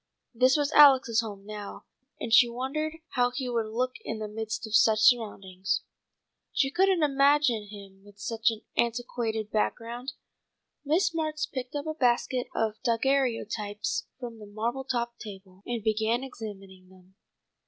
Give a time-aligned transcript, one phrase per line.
[0.33, 1.85] This was Alex's home now,
[2.19, 5.83] and she wondered how he would look in the midst of such surroundings.
[6.51, 10.13] She couldn't imagine him with such an antiquated background.
[10.83, 16.23] Miss Marks picked up a basket of daguerreotypes from the marble topped table, and began
[16.23, 17.13] examining them.